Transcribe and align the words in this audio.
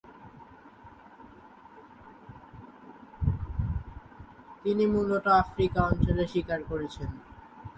তিনি 4.63 4.83
মূলত 4.85 5.25
আফ্রিকা 5.41 5.79
অঞ্চলে 5.89 6.23
শিকার 6.27 6.59
করেছেন। 6.63 7.09